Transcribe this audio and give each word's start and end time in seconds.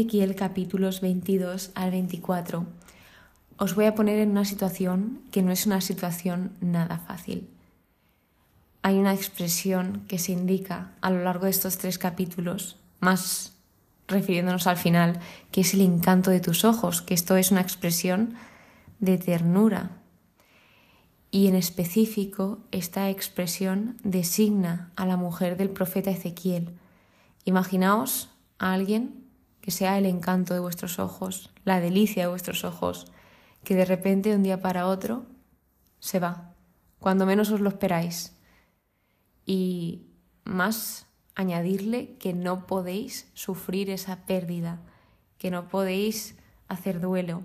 Ezequiel 0.00 0.34
capítulos 0.34 1.02
22 1.02 1.72
al 1.74 1.90
24, 1.90 2.64
os 3.58 3.74
voy 3.74 3.84
a 3.84 3.94
poner 3.94 4.18
en 4.18 4.30
una 4.30 4.46
situación 4.46 5.20
que 5.30 5.42
no 5.42 5.52
es 5.52 5.66
una 5.66 5.82
situación 5.82 6.52
nada 6.62 6.96
fácil. 7.06 7.50
Hay 8.80 8.96
una 8.96 9.12
expresión 9.12 10.06
que 10.08 10.18
se 10.18 10.32
indica 10.32 10.92
a 11.02 11.10
lo 11.10 11.22
largo 11.22 11.44
de 11.44 11.50
estos 11.50 11.76
tres 11.76 11.98
capítulos, 11.98 12.78
más 13.00 13.52
refiriéndonos 14.08 14.66
al 14.66 14.78
final, 14.78 15.20
que 15.52 15.60
es 15.60 15.74
el 15.74 15.82
encanto 15.82 16.30
de 16.30 16.40
tus 16.40 16.64
ojos, 16.64 17.02
que 17.02 17.12
esto 17.12 17.36
es 17.36 17.50
una 17.50 17.60
expresión 17.60 18.36
de 19.00 19.18
ternura. 19.18 19.98
Y 21.30 21.46
en 21.46 21.56
específico, 21.56 22.60
esta 22.70 23.10
expresión 23.10 23.98
designa 24.02 24.92
a 24.96 25.04
la 25.04 25.18
mujer 25.18 25.58
del 25.58 25.68
profeta 25.68 26.10
Ezequiel. 26.10 26.70
Imaginaos 27.44 28.30
a 28.58 28.72
alguien 28.72 29.19
que 29.60 29.70
sea 29.70 29.98
el 29.98 30.06
encanto 30.06 30.54
de 30.54 30.60
vuestros 30.60 30.98
ojos, 30.98 31.50
la 31.64 31.80
delicia 31.80 32.24
de 32.24 32.28
vuestros 32.28 32.64
ojos, 32.64 33.06
que 33.64 33.74
de 33.74 33.84
repente 33.84 34.30
de 34.30 34.36
un 34.36 34.42
día 34.42 34.60
para 34.60 34.86
otro 34.86 35.26
se 35.98 36.18
va, 36.18 36.54
cuando 36.98 37.26
menos 37.26 37.50
os 37.50 37.60
lo 37.60 37.68
esperáis. 37.68 38.36
Y 39.44 40.06
más 40.44 41.06
añadirle 41.34 42.16
que 42.18 42.32
no 42.32 42.66
podéis 42.66 43.30
sufrir 43.34 43.90
esa 43.90 44.26
pérdida, 44.26 44.80
que 45.38 45.50
no 45.50 45.68
podéis 45.68 46.36
hacer 46.68 47.00
duelo. 47.00 47.42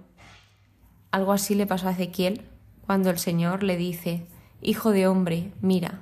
Algo 1.12 1.32
así 1.32 1.56
le 1.56 1.66
pasó 1.66 1.88
a 1.88 1.92
Ezequiel 1.92 2.42
cuando 2.86 3.10
el 3.10 3.20
Señor 3.20 3.64
le 3.64 3.78
dice, 3.78 4.28
Hijo 4.62 4.92
de 4.92 5.08
hombre, 5.08 5.54
mira, 5.62 6.02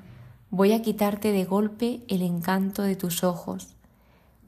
voy 0.50 0.74
a 0.74 0.82
quitarte 0.82 1.32
de 1.32 1.46
golpe 1.46 2.02
el 2.08 2.22
encanto 2.22 2.82
de 2.84 2.96
tus 2.96 3.24
ojos, 3.24 3.73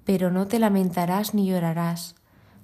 pero 0.05 0.31
no 0.31 0.47
te 0.47 0.59
lamentarás 0.59 1.33
ni 1.33 1.47
llorarás, 1.47 2.15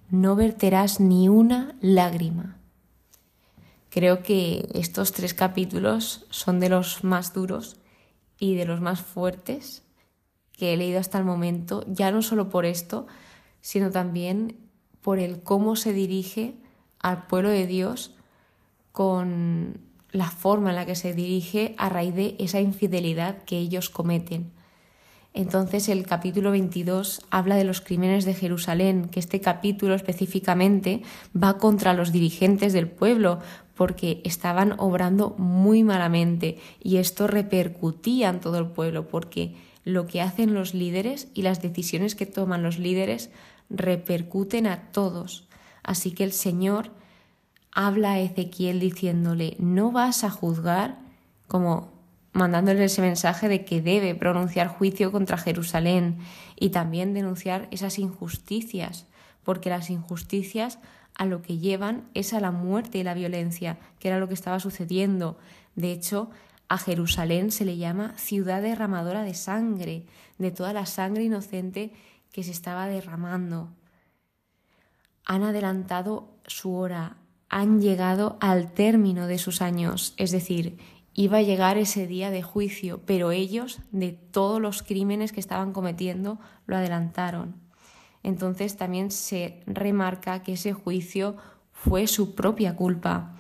no 0.10 0.36
verterás 0.36 1.00
ni 1.00 1.28
una 1.28 1.76
lágrima. 1.82 2.58
Creo 3.90 4.24
que 4.24 4.70
estos 4.74 5.12
tres 5.12 5.34
capítulos 5.34 6.26
son 6.30 6.60
de 6.60 6.70
los 6.70 7.04
más 7.04 7.34
duros 7.34 7.78
y 8.40 8.56
de 8.56 8.66
los 8.66 8.80
más 8.80 9.02
fuertes 9.02 9.84
que 10.54 10.74
he 10.74 10.78
leído 10.78 11.00
hasta 11.00 11.18
el 11.18 11.26
momento, 11.26 11.84
ya 11.88 12.12
no 12.12 12.22
solo 12.22 12.50
por 12.50 12.66
esto, 12.66 13.08
sino 13.62 13.92
también 13.92 14.58
por 15.02 15.20
el 15.20 15.42
cómo 15.42 15.76
se 15.76 15.92
dirige 15.92 16.56
al 17.00 17.26
pueblo 17.26 17.50
de 17.50 17.66
Dios 17.66 18.14
con 18.92 19.82
la 20.12 20.30
forma 20.30 20.70
en 20.70 20.76
la 20.76 20.86
que 20.86 20.96
se 20.96 21.14
dirige 21.14 21.74
a 21.78 21.90
raíz 21.90 22.14
de 22.14 22.36
esa 22.40 22.60
infidelidad 22.60 23.44
que 23.44 23.58
ellos 23.58 23.90
cometen. 23.90 24.52
Entonces 25.34 25.88
el 25.88 26.06
capítulo 26.06 26.52
22 26.52 27.22
habla 27.30 27.56
de 27.56 27.64
los 27.64 27.80
crímenes 27.80 28.26
de 28.26 28.34
Jerusalén, 28.34 29.08
que 29.10 29.20
este 29.20 29.40
capítulo 29.40 29.96
específicamente 29.96 31.04
va 31.36 31.58
contra 31.58 31.94
los 31.94 32.12
dirigentes 32.12 32.74
del 32.74 32.90
pueblo 32.90 33.40
porque 33.76 34.22
estaban 34.26 34.76
obrando 34.78 35.34
muy 35.38 35.84
malamente 35.84 36.60
y 36.84 36.98
esto 36.98 37.28
repercutía 37.28 38.30
en 38.30 38.42
todo 38.42 38.58
el 38.58 38.68
pueblo 38.68 39.08
porque 39.08 39.56
lo 39.86 40.06
que 40.06 40.22
hacen 40.22 40.54
los 40.54 40.74
líderes 40.74 41.30
y 41.34 41.44
las 41.44 41.62
decisiones 41.62 42.14
que 42.16 42.26
toman 42.26 42.62
los 42.62 42.78
líderes 42.78 43.30
repercuten 43.70 44.68
a 44.68 44.92
todos. 44.92 45.48
Así 45.82 46.12
que 46.12 46.26
el 46.26 46.34
Señor 46.34 46.92
habla 47.72 48.12
a 48.12 48.20
Ezequiel 48.20 48.80
diciéndole, 48.80 49.56
no 49.60 49.92
vas 49.92 50.24
a 50.26 50.30
juzgar, 50.30 51.00
como 51.48 51.92
mandándole 52.34 52.86
ese 52.86 53.02
mensaje 53.02 53.50
de 53.50 53.66
que 53.66 53.82
debe 53.82 54.16
pronunciar 54.16 54.68
juicio 54.68 55.12
contra 55.12 55.38
Jerusalén 55.38 56.20
y 56.60 56.70
también 56.70 57.14
denunciar 57.14 57.68
esas 57.72 58.00
injusticias, 58.00 59.08
porque 59.44 59.70
las 59.70 59.90
injusticias 59.90 60.80
a 61.16 61.26
lo 61.26 61.42
que 61.42 61.58
llevan 61.58 62.10
es 62.14 62.34
a 62.34 62.40
la 62.40 62.52
muerte 62.52 63.00
y 63.00 63.04
la 63.04 63.14
violencia, 63.14 63.78
que 64.00 64.08
era 64.08 64.20
lo 64.20 64.28
que 64.28 64.34
estaba 64.34 64.60
sucediendo. 64.60 65.38
De 65.76 65.92
hecho, 65.92 66.30
a 66.70 66.78
Jerusalén 66.78 67.52
se 67.52 67.66
le 67.66 67.78
llama 67.78 68.14
ciudad 68.18 68.62
derramadora 68.62 69.24
de 69.24 69.34
sangre, 69.34 70.06
de 70.38 70.52
toda 70.52 70.72
la 70.72 70.86
sangre 70.86 71.24
inocente 71.24 71.92
que 72.32 72.44
se 72.44 72.52
estaba 72.52 72.88
derramando. 72.88 73.70
Han 75.26 75.44
adelantado 75.44 76.30
su 76.48 76.74
hora, 76.74 77.18
han 77.50 77.82
llegado 77.82 78.38
al 78.40 78.72
término 78.72 79.28
de 79.28 79.38
sus 79.38 79.62
años, 79.62 80.14
es 80.16 80.32
decir, 80.32 80.78
iba 81.14 81.38
a 81.38 81.42
llegar 81.42 81.78
ese 81.78 82.08
día 82.08 82.32
de 82.32 82.42
juicio, 82.42 83.02
pero 83.06 83.32
ellos, 83.32 83.80
de 83.92 84.12
todos 84.12 84.62
los 84.62 84.84
crímenes 84.84 85.32
que 85.32 85.40
estaban 85.40 85.74
cometiendo, 85.74 86.40
lo 86.66 86.78
adelantaron. 86.78 87.56
Entonces 88.24 88.78
también 88.78 89.12
se 89.12 89.64
remarca 89.66 90.44
que 90.44 90.54
ese 90.54 90.74
juicio 90.74 91.36
fue 91.72 92.08
su 92.08 92.36
propia 92.36 92.76
culpa 92.76 93.36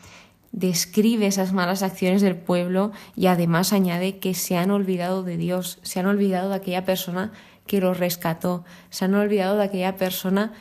describe 0.51 1.27
esas 1.27 1.53
malas 1.53 1.81
acciones 1.81 2.21
del 2.21 2.35
pueblo 2.35 2.91
y 3.15 3.27
además 3.27 3.73
añade 3.73 4.19
que 4.19 4.33
se 4.33 4.57
han 4.57 4.71
olvidado 4.71 5.23
de 5.23 5.37
Dios, 5.37 5.79
se 5.81 5.99
han 5.99 6.07
olvidado 6.07 6.49
de 6.49 6.55
aquella 6.55 6.85
persona 6.85 7.31
que 7.67 7.79
los 7.79 7.97
rescató, 7.97 8.65
se 8.89 9.05
han 9.05 9.15
olvidado 9.15 9.57
de 9.57 9.63
aquella 9.63 9.95
persona 9.95 10.53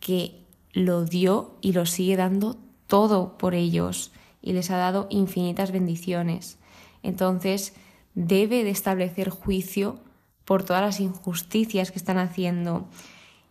que 0.00 0.44
lo 0.72 1.04
dio 1.04 1.56
y 1.60 1.72
lo 1.72 1.86
sigue 1.86 2.16
dando 2.16 2.58
todo 2.86 3.38
por 3.38 3.54
ellos 3.54 4.12
y 4.42 4.52
les 4.52 4.70
ha 4.70 4.76
dado 4.76 5.06
infinitas 5.10 5.72
bendiciones. 5.72 6.58
Entonces 7.02 7.74
debe 8.14 8.64
de 8.64 8.70
establecer 8.70 9.30
juicio 9.30 10.00
por 10.44 10.64
todas 10.64 10.82
las 10.82 11.00
injusticias 11.00 11.90
que 11.90 11.98
están 11.98 12.18
haciendo. 12.18 12.88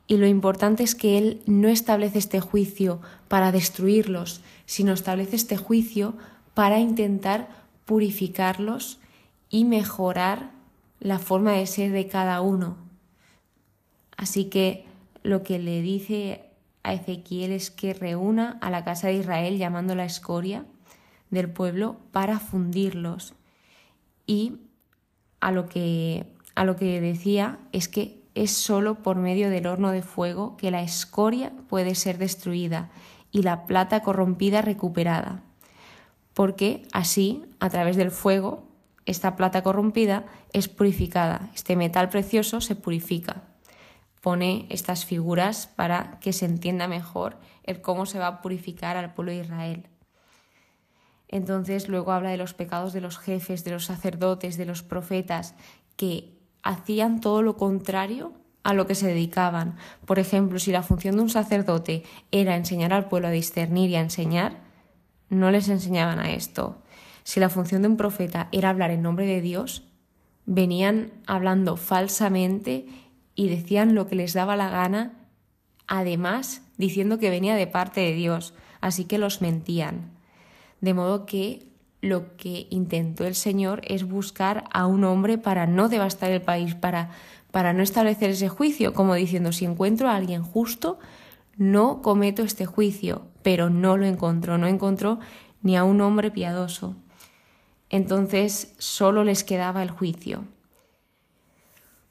Y 0.07 0.17
lo 0.17 0.27
importante 0.27 0.83
es 0.83 0.95
que 0.95 1.17
Él 1.17 1.41
no 1.45 1.67
establece 1.67 2.17
este 2.17 2.39
juicio 2.39 3.01
para 3.27 3.51
destruirlos, 3.51 4.41
sino 4.65 4.93
establece 4.93 5.35
este 5.35 5.57
juicio 5.57 6.15
para 6.53 6.79
intentar 6.79 7.49
purificarlos 7.85 8.99
y 9.49 9.65
mejorar 9.65 10.51
la 10.99 11.19
forma 11.19 11.53
de 11.53 11.67
ser 11.67 11.91
de 11.91 12.07
cada 12.07 12.41
uno. 12.41 12.77
Así 14.15 14.45
que 14.45 14.85
lo 15.23 15.43
que 15.43 15.59
le 15.59 15.81
dice 15.81 16.41
a 16.83 16.93
Ezequiel 16.93 17.51
es 17.51 17.69
que 17.69 17.93
reúna 17.93 18.57
a 18.61 18.71
la 18.71 18.83
casa 18.83 19.07
de 19.07 19.15
Israel 19.15 19.57
llamando 19.57 19.93
la 19.93 20.05
escoria 20.05 20.65
del 21.29 21.49
pueblo 21.49 21.97
para 22.11 22.39
fundirlos. 22.39 23.33
Y 24.25 24.57
a 25.39 25.51
lo 25.51 25.67
que, 25.67 26.27
a 26.55 26.63
lo 26.65 26.75
que 26.75 26.99
decía 27.01 27.59
es 27.71 27.87
que 27.87 28.23
es 28.35 28.51
solo 28.51 29.01
por 29.01 29.15
medio 29.17 29.49
del 29.49 29.65
horno 29.65 29.91
de 29.91 30.03
fuego 30.03 30.57
que 30.57 30.69
la 30.71 30.83
escoria 30.83 31.51
puede 31.67 31.95
ser 31.95 32.17
destruida 32.17 32.89
y 33.31 33.41
la 33.41 33.65
plata 33.65 34.01
corrompida 34.01 34.61
recuperada, 34.61 35.43
porque 36.33 36.87
así, 36.93 37.45
a 37.59 37.69
través 37.69 37.97
del 37.97 38.11
fuego, 38.11 38.67
esta 39.05 39.35
plata 39.35 39.63
corrompida 39.63 40.25
es 40.53 40.67
purificada, 40.67 41.49
este 41.55 41.75
metal 41.75 42.09
precioso 42.09 42.61
se 42.61 42.75
purifica. 42.75 43.43
Pone 44.21 44.67
estas 44.69 45.05
figuras 45.05 45.67
para 45.67 46.19
que 46.19 46.33
se 46.33 46.45
entienda 46.45 46.87
mejor 46.87 47.37
el 47.63 47.81
cómo 47.81 48.05
se 48.05 48.19
va 48.19 48.27
a 48.27 48.41
purificar 48.41 48.97
al 48.97 49.13
pueblo 49.13 49.31
de 49.31 49.39
Israel. 49.39 49.87
Entonces 51.27 51.89
luego 51.89 52.11
habla 52.11 52.29
de 52.29 52.37
los 52.37 52.53
pecados 52.53 52.93
de 52.93 53.01
los 53.01 53.17
jefes, 53.17 53.63
de 53.63 53.71
los 53.71 53.85
sacerdotes, 53.85 54.57
de 54.57 54.65
los 54.65 54.83
profetas, 54.83 55.55
que 55.95 56.37
hacían 56.63 57.21
todo 57.21 57.41
lo 57.41 57.57
contrario 57.57 58.33
a 58.63 58.73
lo 58.73 58.87
que 58.87 58.95
se 58.95 59.07
dedicaban. 59.07 59.75
Por 60.05 60.19
ejemplo, 60.19 60.59
si 60.59 60.71
la 60.71 60.83
función 60.83 61.15
de 61.15 61.21
un 61.21 61.29
sacerdote 61.29 62.03
era 62.31 62.55
enseñar 62.55 62.93
al 62.93 63.07
pueblo 63.07 63.29
a 63.29 63.31
discernir 63.31 63.89
y 63.89 63.95
a 63.95 64.01
enseñar, 64.01 64.57
no 65.29 65.51
les 65.51 65.69
enseñaban 65.69 66.19
a 66.19 66.31
esto. 66.31 66.81
Si 67.23 67.39
la 67.39 67.49
función 67.49 67.81
de 67.81 67.89
un 67.89 67.97
profeta 67.97 68.47
era 68.51 68.69
hablar 68.69 68.91
en 68.91 69.01
nombre 69.01 69.25
de 69.25 69.41
Dios, 69.41 69.83
venían 70.45 71.11
hablando 71.25 71.75
falsamente 71.75 72.87
y 73.35 73.49
decían 73.49 73.95
lo 73.95 74.07
que 74.07 74.15
les 74.15 74.33
daba 74.33 74.55
la 74.55 74.69
gana, 74.69 75.13
además 75.87 76.61
diciendo 76.77 77.19
que 77.19 77.29
venía 77.29 77.55
de 77.55 77.67
parte 77.67 78.01
de 78.01 78.13
Dios, 78.13 78.53
así 78.81 79.05
que 79.05 79.17
los 79.17 79.41
mentían. 79.41 80.16
De 80.81 80.93
modo 80.93 81.25
que 81.25 81.67
lo 82.01 82.35
que 82.37 82.67
intentó 82.69 83.25
el 83.25 83.35
Señor 83.35 83.81
es 83.83 84.07
buscar 84.07 84.65
a 84.71 84.85
un 84.85 85.03
hombre 85.03 85.37
para 85.37 85.65
no 85.65 85.89
devastar 85.89 86.31
el 86.31 86.41
país, 86.41 86.75
para 86.75 87.09
para 87.51 87.73
no 87.73 87.81
establecer 87.81 88.31
ese 88.31 88.49
juicio, 88.49 88.93
como 88.93 89.15
diciendo, 89.15 89.51
si 89.51 89.65
encuentro 89.65 90.09
a 90.09 90.15
alguien 90.15 90.43
justo, 90.43 90.99
no 91.55 92.01
cometo 92.01 92.43
este 92.43 92.65
juicio, 92.65 93.27
pero 93.41 93.69
no 93.69 93.97
lo 93.97 94.05
encontró, 94.05 94.57
no 94.57 94.67
encontró 94.67 95.19
ni 95.61 95.75
a 95.75 95.83
un 95.83 96.01
hombre 96.01 96.29
piadoso. 96.29 96.95
Entonces 97.89 98.75
solo 98.77 99.23
les 99.23 99.43
quedaba 99.43 99.81
el 99.81 99.89
juicio. 99.89 100.43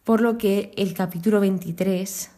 Por 0.05 0.21
lo 0.21 0.39
que 0.39 0.73
el 0.77 0.95
capítulo 0.95 1.41
23 1.41 2.31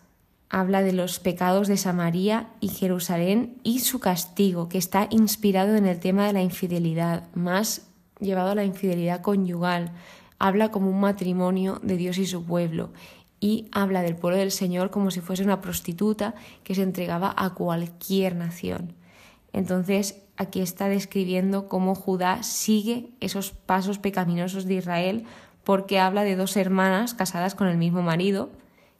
habla 0.51 0.83
de 0.83 0.93
los 0.93 1.19
pecados 1.19 1.69
de 1.69 1.77
Samaria 1.77 2.49
y 2.61 2.69
Jerusalén 2.69 3.59
y 3.63 3.81
su 3.81 4.01
castigo, 4.01 4.69
que 4.69 4.79
está 4.79 5.07
inspirado 5.11 5.77
en 5.77 5.87
el 5.87 6.01
tema 6.01 6.27
de 6.27 6.33
la 6.33 6.43
infidelidad, 6.43 7.29
más 7.35 7.89
llevado 8.21 8.51
a 8.51 8.55
la 8.55 8.65
infidelidad 8.65 9.21
conyugal, 9.21 9.93
habla 10.39 10.71
como 10.71 10.91
un 10.91 11.01
matrimonio 11.01 11.81
de 11.83 11.97
Dios 11.97 12.19
y 12.19 12.27
su 12.27 12.45
pueblo 12.45 12.91
y 13.41 13.69
habla 13.73 14.03
del 14.03 14.17
pueblo 14.17 14.39
del 14.39 14.51
Señor 14.51 14.91
como 14.91 15.11
si 15.11 15.21
fuese 15.21 15.45
una 15.45 15.61
prostituta 15.61 16.35
que 16.65 16.75
se 16.75 16.83
entregaba 16.83 17.35
a 17.37 17.55
cualquier 17.55 18.35
nación. 18.35 18.95
Entonces, 19.53 20.23
aquí 20.37 20.61
está 20.61 20.89
describiendo 20.89 21.69
cómo 21.69 21.95
Judá 21.95 22.43
sigue 22.43 23.11
esos 23.21 23.53
pasos 23.53 23.99
pecaminosos 23.99 24.67
de 24.67 24.75
Israel 24.75 25.25
porque 25.65 25.99
habla 25.99 26.25
de 26.25 26.37
dos 26.37 26.57
hermanas 26.57 27.15
casadas 27.15 27.55
con 27.55 27.69
el 27.69 27.77
mismo 27.77 28.03
marido, 28.03 28.51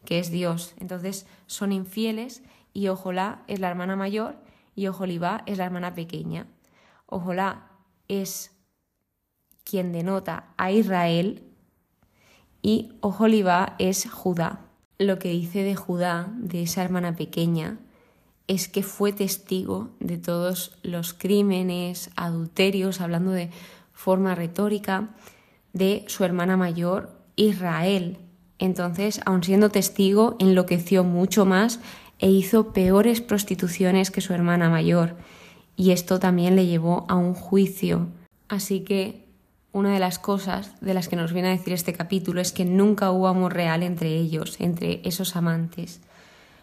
que 0.09 0.19
es 0.19 0.31
Dios. 0.31 0.73
Entonces, 0.81 1.27
son 1.47 1.71
infieles 1.71 2.43
y 2.73 2.89
Ojolá 2.89 3.43
es 3.47 3.61
la 3.61 3.69
hermana 3.69 3.95
mayor 3.95 4.37
y 4.75 4.87
Ojolibá 4.87 5.43
es 5.45 5.59
la 5.59 5.67
hermana 5.67 5.93
pequeña. 5.93 6.47
Ojolá 7.05 7.73
es 8.09 8.57
quien 9.65 9.93
denota 9.93 10.55
a 10.57 10.73
Israel 10.73 11.43
y 12.63 12.95
Ojolibá 13.03 13.77
es 13.79 14.11
Judá. 14.11 14.65
Lo 14.97 15.19
que 15.19 15.29
dice 15.29 15.63
de 15.63 15.77
Judá, 15.77 16.33
de 16.39 16.63
esa 16.63 16.83
hermana 16.83 17.15
pequeña, 17.15 17.79
es 18.47 18.67
que 18.69 18.83
fue 18.83 19.13
testigo 19.13 19.91
de 20.01 20.17
todos 20.17 20.79
los 20.83 21.13
crímenes, 21.13 22.09
adulterios, 22.17 23.03
hablando 23.03 23.33
de 23.33 23.51
forma 23.93 24.35
retórica, 24.35 25.11
de 25.75 26.07
su 26.09 26.25
hermana 26.25 26.57
mayor, 26.57 27.11
Israel. 27.37 28.28
Entonces, 28.59 29.21
aun 29.25 29.43
siendo 29.43 29.71
testigo, 29.71 30.37
enloqueció 30.39 31.05
mucho 31.05 31.45
más 31.45 31.81
e 32.19 32.29
hizo 32.31 32.73
peores 32.73 33.21
prostituciones 33.21 34.11
que 34.11 34.21
su 34.21 34.33
hermana 34.33 34.69
mayor. 34.69 35.17
Y 35.77 35.93
esto 35.93 36.19
también 36.19 36.57
le 36.57 36.67
llevó 36.67 37.07
a 37.09 37.15
un 37.15 37.35
juicio. 37.35 38.09
Así 38.49 38.81
que 38.81 39.29
una 39.73 39.93
de 39.93 40.01
las 40.01 40.19
cosas 40.19 40.81
de 40.81 40.95
las 40.95 41.09
que 41.09 41.17
nos 41.17 41.33
viene 41.33 41.49
a 41.49 41.57
decir 41.57 41.73
este 41.73 41.93
capítulo 41.93 42.41
es 42.41 42.53
que 42.53 42.65
nunca 42.65 43.13
hubo 43.13 43.29
amor 43.29 43.55
real 43.55 43.83
entre 43.83 44.17
ellos, 44.17 44.57
entre 44.59 45.01
esos 45.05 45.37
amantes. 45.37 46.01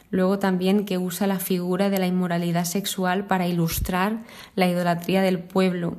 Luego 0.09 0.39
también 0.39 0.85
que 0.85 0.97
usa 0.97 1.27
la 1.27 1.39
figura 1.39 1.89
de 1.89 1.99
la 1.99 2.07
inmoralidad 2.07 2.65
sexual 2.65 3.25
para 3.25 3.47
ilustrar 3.47 4.23
la 4.55 4.67
idolatría 4.67 5.21
del 5.21 5.39
pueblo 5.39 5.97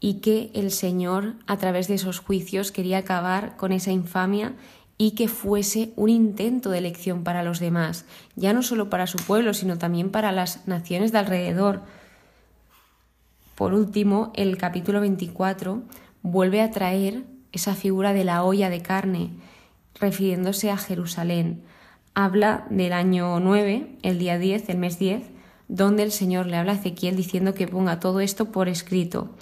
y 0.00 0.14
que 0.14 0.50
el 0.54 0.70
Señor 0.70 1.34
a 1.46 1.56
través 1.56 1.88
de 1.88 1.94
esos 1.94 2.20
juicios 2.20 2.72
quería 2.72 2.98
acabar 2.98 3.56
con 3.56 3.72
esa 3.72 3.90
infamia 3.90 4.54
y 4.96 5.12
que 5.12 5.28
fuese 5.28 5.92
un 5.96 6.08
intento 6.08 6.70
de 6.70 6.78
elección 6.78 7.24
para 7.24 7.42
los 7.42 7.60
demás, 7.60 8.04
ya 8.36 8.52
no 8.52 8.62
solo 8.62 8.90
para 8.90 9.06
su 9.06 9.18
pueblo, 9.18 9.54
sino 9.54 9.78
también 9.78 10.10
para 10.10 10.32
las 10.32 10.66
naciones 10.66 11.12
de 11.12 11.18
alrededor, 11.18 11.82
por 13.58 13.74
último, 13.74 14.30
el 14.36 14.56
capítulo 14.56 15.00
24 15.00 15.82
vuelve 16.22 16.62
a 16.62 16.70
traer 16.70 17.24
esa 17.50 17.74
figura 17.74 18.12
de 18.12 18.22
la 18.22 18.44
olla 18.44 18.70
de 18.70 18.82
carne, 18.82 19.30
refiriéndose 19.98 20.70
a 20.70 20.76
Jerusalén. 20.76 21.64
Habla 22.14 22.68
del 22.70 22.92
año 22.92 23.40
9, 23.40 23.96
el 24.02 24.20
día 24.20 24.38
10, 24.38 24.68
el 24.68 24.78
mes 24.78 25.00
10, 25.00 25.24
donde 25.66 26.04
el 26.04 26.12
Señor 26.12 26.46
le 26.46 26.56
habla 26.56 26.70
a 26.70 26.74
Ezequiel 26.76 27.16
diciendo 27.16 27.52
que 27.52 27.66
ponga 27.66 27.98
todo 27.98 28.20
esto 28.20 28.52
por 28.52 28.68
escrito. 28.68 29.34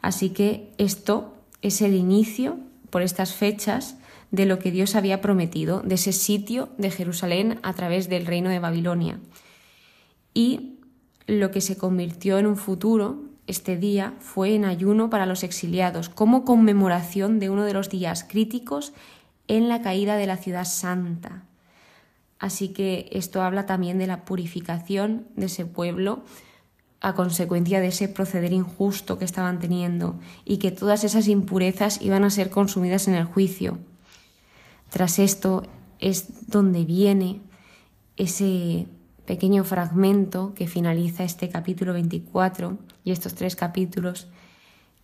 Así 0.00 0.30
que 0.30 0.72
esto 0.78 1.34
es 1.62 1.82
el 1.82 1.94
inicio, 1.94 2.58
por 2.90 3.02
estas 3.02 3.34
fechas, 3.34 3.96
de 4.30 4.46
lo 4.46 4.58
que 4.58 4.70
Dios 4.70 4.94
había 4.94 5.20
prometido, 5.20 5.80
de 5.80 5.94
ese 5.94 6.12
sitio 6.12 6.68
de 6.78 6.90
Jerusalén 6.90 7.58
a 7.62 7.72
través 7.74 8.08
del 8.08 8.26
reino 8.26 8.50
de 8.50 8.58
Babilonia. 8.58 9.18
Y 10.34 10.78
lo 11.26 11.50
que 11.50 11.60
se 11.60 11.76
convirtió 11.76 12.38
en 12.38 12.46
un 12.46 12.56
futuro 12.56 13.24
este 13.46 13.76
día 13.76 14.14
fue 14.18 14.54
en 14.54 14.64
ayuno 14.64 15.08
para 15.08 15.26
los 15.26 15.44
exiliados, 15.44 16.08
como 16.08 16.44
conmemoración 16.44 17.38
de 17.38 17.50
uno 17.50 17.64
de 17.64 17.74
los 17.74 17.88
días 17.88 18.24
críticos 18.24 18.92
en 19.48 19.68
la 19.68 19.82
caída 19.82 20.16
de 20.16 20.26
la 20.26 20.36
ciudad 20.36 20.64
santa. 20.64 21.44
Así 22.38 22.68
que 22.68 23.08
esto 23.12 23.42
habla 23.42 23.64
también 23.64 23.98
de 23.98 24.06
la 24.06 24.24
purificación 24.24 25.28
de 25.36 25.46
ese 25.46 25.64
pueblo 25.64 26.22
a 27.06 27.14
consecuencia 27.14 27.78
de 27.78 27.86
ese 27.86 28.08
proceder 28.08 28.52
injusto 28.52 29.16
que 29.16 29.24
estaban 29.24 29.60
teniendo 29.60 30.18
y 30.44 30.56
que 30.56 30.72
todas 30.72 31.04
esas 31.04 31.28
impurezas 31.28 32.02
iban 32.02 32.24
a 32.24 32.30
ser 32.30 32.50
consumidas 32.50 33.06
en 33.06 33.14
el 33.14 33.26
juicio. 33.26 33.78
Tras 34.90 35.20
esto 35.20 35.62
es 36.00 36.48
donde 36.48 36.84
viene 36.84 37.42
ese 38.16 38.88
pequeño 39.24 39.62
fragmento 39.62 40.52
que 40.54 40.66
finaliza 40.66 41.22
este 41.22 41.48
capítulo 41.48 41.92
24 41.92 42.76
y 43.04 43.12
estos 43.12 43.36
tres 43.36 43.54
capítulos, 43.54 44.26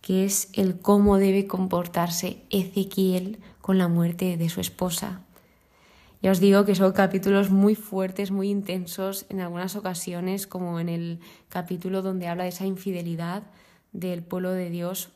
que 0.01 0.25
es 0.25 0.49
el 0.51 0.81
cómo 0.81 1.15
debe 1.15 1.47
comportarse 1.47 2.43
Ezequiel 2.49 3.39
con 3.61 3.77
la 3.77 3.87
muerte 3.87 4.35
de 4.35 4.49
su 4.49 4.59
esposa. 4.59 5.21
Ya 6.23 6.31
os 6.31 6.39
digo 6.39 6.63
que 6.63 6.73
son 6.73 6.93
capítulos 6.93 7.51
muy 7.51 7.75
fuertes, 7.75 8.31
muy 8.31 8.49
intensos, 8.49 9.25
en 9.27 9.41
algunas 9.41 9.75
ocasiones, 9.75 10.47
como 10.47 10.79
en 10.79 10.87
el 10.87 11.19
capítulo 11.49 12.01
donde 12.01 12.29
habla 12.29 12.43
de 12.43 12.49
esa 12.49 12.65
infidelidad 12.65 13.43
del 13.91 14.23
pueblo 14.23 14.53
de 14.53 14.69
Dios 14.69 15.09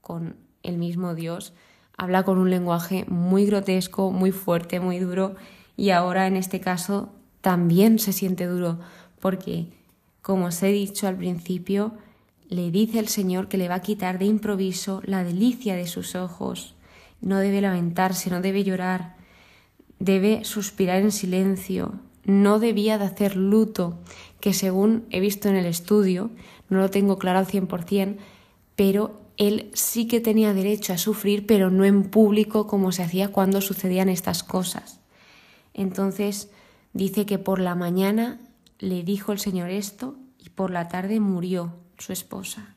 con 0.00 0.36
el 0.62 0.78
mismo 0.78 1.16
Dios. 1.16 1.52
Habla 1.96 2.22
con 2.22 2.38
un 2.38 2.48
lenguaje 2.48 3.04
muy 3.08 3.44
grotesco, 3.44 4.12
muy 4.12 4.30
fuerte, 4.30 4.78
muy 4.78 5.00
duro, 5.00 5.34
y 5.76 5.90
ahora 5.90 6.28
en 6.28 6.36
este 6.36 6.60
caso 6.60 7.10
también 7.40 7.98
se 7.98 8.12
siente 8.12 8.46
duro 8.46 8.78
porque, 9.18 9.66
como 10.22 10.44
os 10.46 10.62
he 10.62 10.68
dicho 10.68 11.08
al 11.08 11.16
principio, 11.16 11.94
le 12.48 12.70
dice 12.70 13.00
el 13.00 13.08
Señor 13.08 13.48
que 13.48 13.58
le 13.58 13.66
va 13.66 13.74
a 13.74 13.82
quitar 13.82 14.20
de 14.20 14.26
improviso 14.26 15.02
la 15.06 15.24
delicia 15.24 15.74
de 15.74 15.88
sus 15.88 16.14
ojos. 16.14 16.76
No 17.20 17.38
debe 17.38 17.60
lamentarse, 17.60 18.30
no 18.30 18.40
debe 18.40 18.62
llorar, 18.62 19.16
debe 20.04 20.44
suspirar 20.44 21.00
en 21.00 21.12
silencio, 21.12 21.94
no 22.24 22.58
debía 22.58 22.98
de 22.98 23.04
hacer 23.04 23.36
luto, 23.36 23.98
que 24.40 24.52
según 24.52 25.04
he 25.10 25.20
visto 25.20 25.48
en 25.48 25.56
el 25.56 25.66
estudio, 25.66 26.30
no 26.68 26.78
lo 26.78 26.90
tengo 26.90 27.18
claro 27.18 27.38
al 27.38 27.46
100%, 27.46 28.16
pero 28.76 29.20
él 29.36 29.70
sí 29.74 30.06
que 30.06 30.20
tenía 30.20 30.54
derecho 30.54 30.92
a 30.92 30.98
sufrir, 30.98 31.46
pero 31.46 31.70
no 31.70 31.84
en 31.84 32.04
público 32.04 32.66
como 32.66 32.92
se 32.92 33.02
hacía 33.02 33.28
cuando 33.28 33.60
sucedían 33.60 34.08
estas 34.08 34.42
cosas. 34.42 35.00
Entonces, 35.74 36.50
Dice 36.92 37.24
que 37.24 37.38
por 37.38 37.58
la 37.58 37.74
mañana 37.74 38.38
le 38.78 39.02
dijo 39.02 39.32
el 39.32 39.38
Señor 39.38 39.70
esto 39.70 40.16
y 40.38 40.50
por 40.50 40.70
la 40.70 40.88
tarde 40.88 41.20
murió 41.20 41.74
su 41.98 42.12
esposa. 42.12 42.76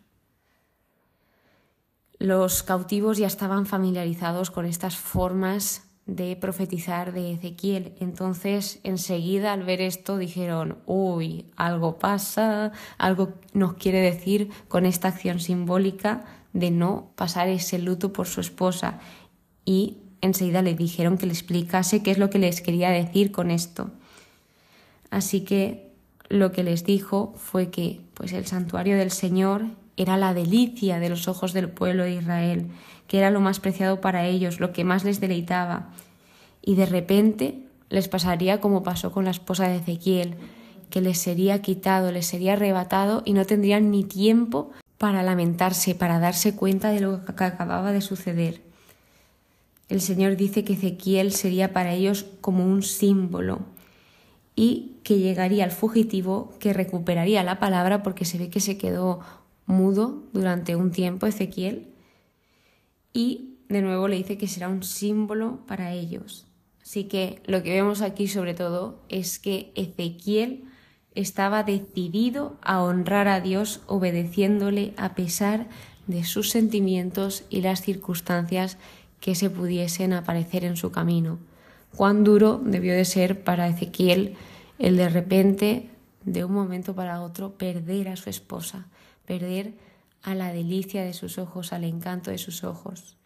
Los 2.17 2.63
cautivos 2.63 3.17
ya 3.17 3.27
estaban 3.27 3.65
familiarizados 3.65 4.51
con 4.51 4.65
estas 4.65 4.95
formas 4.95 5.83
de 6.05 6.35
profetizar 6.35 7.13
de 7.13 7.33
Ezequiel. 7.33 7.93
Entonces, 7.99 8.79
enseguida 8.83 9.53
al 9.53 9.63
ver 9.63 9.81
esto 9.81 10.17
dijeron, 10.17 10.77
uy, 10.85 11.45
algo 11.55 11.97
pasa, 11.97 12.71
algo 12.97 13.33
nos 13.53 13.73
quiere 13.73 14.01
decir 14.01 14.49
con 14.67 14.85
esta 14.85 15.07
acción 15.07 15.39
simbólica 15.39 16.25
de 16.53 16.71
no 16.71 17.11
pasar 17.15 17.47
ese 17.47 17.79
luto 17.79 18.13
por 18.13 18.27
su 18.27 18.39
esposa. 18.39 18.99
Y 19.65 19.97
enseguida 20.21 20.61
le 20.61 20.75
dijeron 20.75 21.17
que 21.17 21.25
le 21.25 21.33
explicase 21.33 22.03
qué 22.03 22.11
es 22.11 22.17
lo 22.17 22.29
que 22.29 22.39
les 22.39 22.61
quería 22.61 22.89
decir 22.89 23.31
con 23.31 23.49
esto. 23.49 23.89
Así 25.09 25.41
que 25.41 25.91
lo 26.29 26.51
que 26.51 26.63
les 26.63 26.83
dijo 26.83 27.33
fue 27.37 27.69
que 27.69 28.01
pues 28.13 28.33
el 28.33 28.45
santuario 28.45 28.97
del 28.97 29.11
Señor 29.11 29.65
era 29.97 30.17
la 30.17 30.33
delicia 30.33 30.99
de 30.99 31.09
los 31.09 31.27
ojos 31.27 31.53
del 31.53 31.69
pueblo 31.69 32.03
de 32.03 32.15
Israel, 32.15 32.67
que 33.07 33.17
era 33.17 33.31
lo 33.31 33.39
más 33.39 33.59
preciado 33.59 34.01
para 34.01 34.25
ellos, 34.25 34.59
lo 34.59 34.73
que 34.73 34.83
más 34.83 35.03
les 35.03 35.19
deleitaba. 35.19 35.89
Y 36.61 36.75
de 36.75 36.85
repente 36.85 37.59
les 37.89 38.07
pasaría 38.07 38.59
como 38.59 38.83
pasó 38.83 39.11
con 39.11 39.25
la 39.25 39.31
esposa 39.31 39.67
de 39.67 39.77
Ezequiel, 39.77 40.35
que 40.89 41.01
les 41.01 41.17
sería 41.17 41.61
quitado, 41.61 42.11
les 42.11 42.25
sería 42.25 42.53
arrebatado 42.53 43.21
y 43.25 43.33
no 43.33 43.45
tendrían 43.45 43.91
ni 43.91 44.03
tiempo 44.03 44.71
para 44.97 45.23
lamentarse, 45.23 45.95
para 45.95 46.19
darse 46.19 46.55
cuenta 46.55 46.89
de 46.89 47.01
lo 47.01 47.25
que 47.25 47.43
acababa 47.43 47.91
de 47.91 48.01
suceder. 48.01 48.61
El 49.87 50.01
Señor 50.01 50.35
dice 50.35 50.63
que 50.63 50.73
Ezequiel 50.73 51.31
sería 51.31 51.73
para 51.73 51.93
ellos 51.93 52.25
como 52.41 52.65
un 52.65 52.81
símbolo, 52.81 53.59
y 54.55 54.93
que 55.03 55.19
llegaría 55.19 55.65
el 55.65 55.71
fugitivo 55.71 56.53
que 56.59 56.73
recuperaría 56.73 57.43
la 57.43 57.59
palabra 57.59 58.03
porque 58.03 58.25
se 58.25 58.37
ve 58.37 58.49
que 58.49 58.61
se 58.61 58.77
quedó 58.77 59.19
mudo 59.65 60.23
durante 60.33 60.75
un 60.75 60.91
tiempo 60.91 61.25
Ezequiel 61.25 61.87
y 63.13 63.55
de 63.69 63.81
nuevo 63.81 64.07
le 64.07 64.17
dice 64.17 64.37
que 64.37 64.47
será 64.47 64.69
un 64.69 64.83
símbolo 64.83 65.59
para 65.67 65.93
ellos. 65.93 66.45
Así 66.81 67.05
que 67.05 67.41
lo 67.45 67.63
que 67.63 67.71
vemos 67.71 68.01
aquí 68.01 68.27
sobre 68.27 68.53
todo 68.53 68.99
es 69.09 69.39
que 69.39 69.71
Ezequiel 69.75 70.65
estaba 71.15 71.63
decidido 71.63 72.57
a 72.61 72.83
honrar 72.83 73.27
a 73.27 73.41
Dios 73.41 73.81
obedeciéndole 73.87 74.93
a 74.97 75.15
pesar 75.15 75.67
de 76.07 76.23
sus 76.23 76.51
sentimientos 76.51 77.43
y 77.49 77.61
las 77.61 77.81
circunstancias 77.81 78.77
que 79.19 79.33
se 79.33 79.49
pudiesen 79.49 80.13
aparecer 80.13 80.63
en 80.63 80.77
su 80.77 80.91
camino 80.91 81.39
cuán 81.95 82.23
duro 82.23 82.61
debió 82.63 82.93
de 82.93 83.05
ser 83.05 83.43
para 83.43 83.67
Ezequiel 83.67 84.35
el 84.77 84.97
de 84.97 85.09
repente, 85.09 85.89
de 86.23 86.43
un 86.43 86.51
momento 86.51 86.93
para 86.93 87.21
otro, 87.21 87.57
perder 87.57 88.09
a 88.09 88.15
su 88.15 88.29
esposa, 88.29 88.87
perder 89.25 89.73
a 90.21 90.35
la 90.35 90.51
delicia 90.51 91.03
de 91.03 91.13
sus 91.13 91.37
ojos, 91.37 91.73
al 91.73 91.83
encanto 91.83 92.31
de 92.31 92.37
sus 92.37 92.63
ojos. 92.63 93.17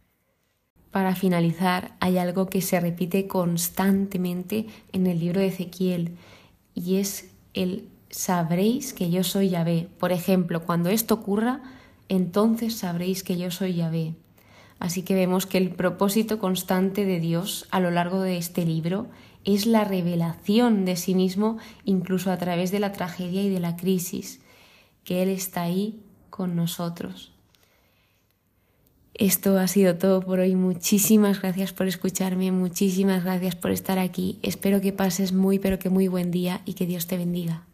para 0.92 1.16
finalizar, 1.16 1.96
hay 2.00 2.18
algo 2.18 2.48
que 2.48 2.62
se 2.62 2.80
repite 2.80 3.28
constantemente 3.28 4.66
en 4.92 5.06
el 5.06 5.20
libro 5.20 5.40
de 5.40 5.48
Ezequiel 5.48 6.18
y 6.74 6.96
es 6.96 7.30
el 7.54 7.88
sabréis 8.10 8.94
que 8.94 9.10
yo 9.10 9.24
soy 9.24 9.50
Yahvé. 9.50 9.88
Por 10.00 10.12
ejemplo, 10.12 10.64
cuando 10.66 10.90
esto 10.90 11.14
ocurra, 11.14 11.62
entonces 12.08 12.76
sabréis 12.76 13.24
que 13.24 13.38
yo 13.38 13.52
soy 13.52 13.76
Yahvé. 13.76 14.16
Así 14.80 15.04
que 15.04 15.14
vemos 15.14 15.46
que 15.46 15.58
el 15.58 15.72
propósito 15.72 16.40
constante 16.40 17.06
de 17.06 17.20
Dios 17.20 17.68
a 17.70 17.80
lo 17.80 17.92
largo 17.92 18.22
de 18.22 18.38
este 18.38 18.66
libro 18.66 19.08
es 19.44 19.66
la 19.66 19.84
revelación 19.84 20.86
de 20.86 20.96
sí 20.96 21.16
mismo 21.16 21.58
incluso 21.86 22.32
a 22.32 22.38
través 22.38 22.72
de 22.72 22.80
la 22.80 22.92
tragedia 22.92 23.44
y 23.44 23.50
de 23.50 23.60
la 23.60 23.76
crisis, 23.76 24.42
que 25.04 25.22
Él 25.24 25.30
está 25.30 25.64
ahí 25.64 26.00
con 26.30 26.56
nosotros. 26.56 27.32
Esto 29.14 29.58
ha 29.58 29.68
sido 29.68 29.98
todo 29.98 30.22
por 30.22 30.40
hoy. 30.40 30.56
Muchísimas 30.56 31.42
gracias 31.42 31.74
por 31.74 31.88
escucharme, 31.88 32.54
muchísimas 32.54 33.26
gracias 33.26 33.56
por 33.56 33.72
estar 33.72 34.00
aquí. 34.00 34.40
Espero 34.44 34.80
que 34.80 34.94
pases 34.94 35.34
muy 35.34 35.60
pero 35.60 35.78
que 35.78 35.90
muy 35.90 36.08
buen 36.08 36.32
día 36.32 36.62
y 36.66 36.74
que 36.74 36.86
Dios 36.86 37.06
te 37.06 37.18
bendiga. 37.18 37.69